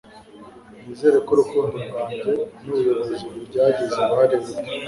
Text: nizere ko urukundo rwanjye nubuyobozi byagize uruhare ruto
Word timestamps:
nizere 0.85 1.17
ko 1.25 1.29
urukundo 1.33 1.75
rwanjye 1.87 2.31
nubuyobozi 2.63 3.13
byagize 3.49 3.97
uruhare 4.03 4.35
ruto 4.41 4.57